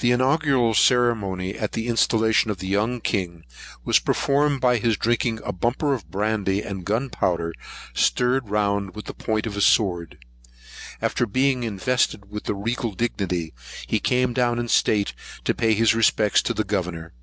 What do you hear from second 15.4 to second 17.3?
to pay his respects to the governor.